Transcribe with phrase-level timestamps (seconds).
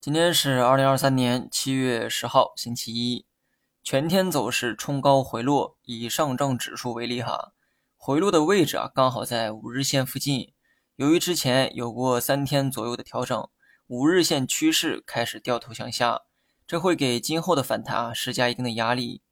[0.00, 3.26] 今天是二零二三年七月十号，星期一，
[3.82, 5.76] 全天走势冲高回落。
[5.82, 7.52] 以上证指数为例，哈，
[7.96, 10.52] 回落的位置啊，刚好在五日线附近。
[10.94, 13.48] 由于之前有过三天左右的调整，
[13.88, 16.20] 五日线趋势开始掉头向下，
[16.64, 19.22] 这会给今后的反弹啊施加一定的压力。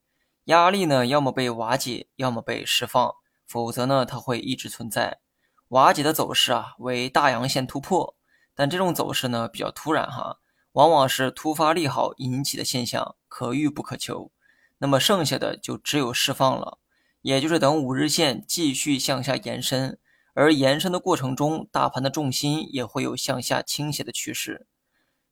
[0.47, 3.15] 压力呢，要么被瓦解，要么被释放，
[3.47, 5.21] 否则呢，它会一直存在。
[5.69, 8.17] 瓦解的走势啊，为大阳线突破，
[8.57, 10.39] 但这种走势呢，比较突然，哈。
[10.77, 14.31] 往往是突发利好引起的现象，可遇不可求。
[14.77, 16.77] 那么剩下的就只有释放了，
[17.23, 19.99] 也就是等五日线继续向下延伸，
[20.35, 24.67] 而延伸的过程中，大盘的重心也会有向下倾斜的趋势。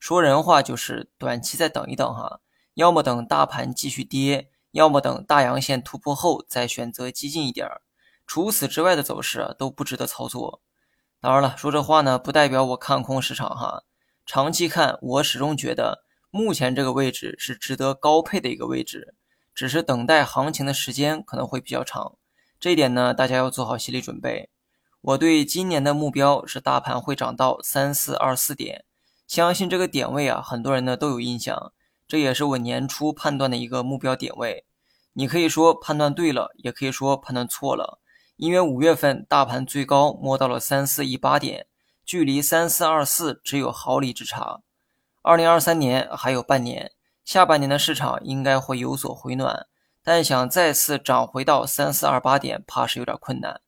[0.00, 2.41] 说人话就是短期再等一等哈，
[2.72, 7.83] 要么等大盘继续跌，要么等大阳线突破后再选择激进一点儿。
[8.27, 10.62] 除此之外的走势都不值得操作。
[11.20, 13.83] 当然了，说这话呢，不代表我看空市场哈。
[14.27, 19.14] 长期看，我始终觉得目前这个位置是值得高配的一个位置，
[19.55, 22.17] 只是等待行情的时间可能会比较长。
[22.58, 24.48] 这一点呢，大家要做好心理准备。
[25.02, 28.86] 我对今年的目标是大盘会涨到三四二四点，
[29.27, 31.72] 相信这个点位啊，很多人呢都有印象。
[32.08, 34.64] 这也是我年初判断的一个目标点位。
[35.12, 38.00] 你可以说判断对了，也可以说判断错了，
[38.36, 41.67] 因为五月份大盘最高摸到了三四一八点。
[42.05, 44.60] 距离三四二四只有毫厘之差，
[45.22, 46.92] 二零二三年还有半年，
[47.24, 49.66] 下半年的市场应该会有所回暖，
[50.02, 53.62] 但想再次涨回到三四二八点，怕是有点困难。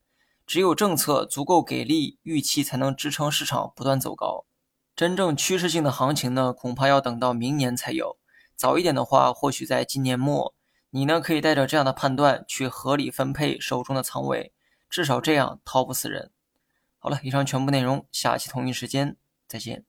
[0.47, 4.45] 只有政策足够给力，预期才能支撑市场不断走高。
[4.95, 8.19] 真正趋势性的行情呢，恐怕要等到明年才有。
[8.55, 10.55] 早一点的话，或许在今年末，
[10.91, 14.53] 你呢可以带着这样的判断去合理分配手中的仓位，
[14.91, 16.31] 至少这样掏不死人。
[17.07, 19.85] 好了以上全部内容下期同一时间再见。